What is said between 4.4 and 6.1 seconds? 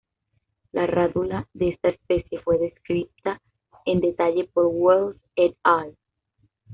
por Wells et al.